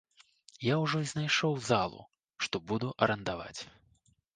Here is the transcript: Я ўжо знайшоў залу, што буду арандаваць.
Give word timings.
Я 0.67 0.75
ўжо 0.83 1.01
знайшоў 1.11 1.53
залу, 1.69 2.03
што 2.47 2.67
буду 2.73 2.95
арандаваць. 3.09 3.57